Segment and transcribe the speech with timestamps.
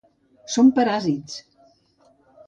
[0.53, 1.35] Són paràsits.